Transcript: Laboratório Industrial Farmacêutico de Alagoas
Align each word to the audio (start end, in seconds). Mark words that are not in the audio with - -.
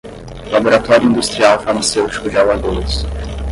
Laboratório 0.49 1.05
Industrial 1.07 1.59
Farmacêutico 1.59 2.27
de 2.27 2.35
Alagoas 2.35 3.05